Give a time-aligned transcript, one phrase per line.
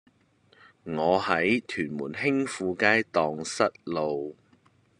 [0.83, 4.35] 我喺屯門興富街盪失路